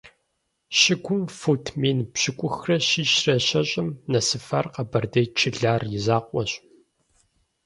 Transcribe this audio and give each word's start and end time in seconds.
Щыгум 0.79 1.23
фут 1.37 1.65
мин 1.79 1.99
пщыкӀухрэ 2.13 2.77
щищрэ 2.87 3.35
щэщӀым 3.47 3.89
нэсыфар 4.11 4.65
къэбэрдей 4.73 5.27
Чылар 5.37 5.81
и 5.97 5.99
закъуэщ. 6.05 6.51